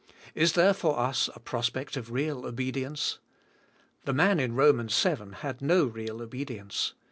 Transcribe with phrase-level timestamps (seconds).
[0.33, 3.19] Is there for us a prospect of real obedience?
[4.05, 6.95] The man in Romans seven had no real obedience.